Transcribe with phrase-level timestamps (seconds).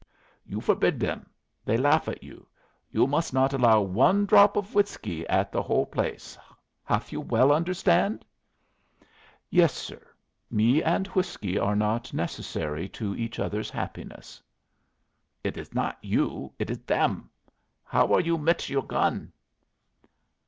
[0.47, 1.29] You forbid them,
[1.63, 2.47] they laugh at you.
[2.89, 6.35] You must not allow one drop of whiskey at the whole place.
[6.83, 8.25] Haf you well understand?"
[9.51, 10.01] "Yes, sir.
[10.49, 14.41] Me and whiskey are not necessary to each other's happiness."
[15.43, 17.29] "It is not you, it is them.
[17.83, 19.31] How are you mit your gun?"